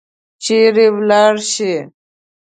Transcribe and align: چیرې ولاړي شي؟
چیرې 0.43 0.87
ولاړي 0.95 1.43
شي؟ 1.53 1.73